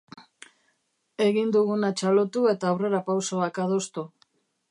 Egin 1.25 1.51
duguna 1.57 1.91
txalotu 2.01 2.43
eta 2.55 2.71
aurrerapausoak 2.71 3.63
adostu. 3.67 4.09